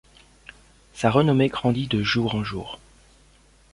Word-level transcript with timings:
Sa 0.93 1.11
renommée 1.11 1.49
grandit 1.49 1.85
de 1.87 2.01
jour 2.01 2.33
en 2.33 2.43
jour. 2.43 2.79